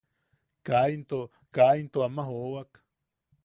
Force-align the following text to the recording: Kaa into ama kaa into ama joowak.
Kaa 0.67 0.85
into 0.93 1.19
ama 1.29 1.51
kaa 1.57 1.71
into 1.83 2.05
ama 2.09 2.27
joowak. 2.33 2.85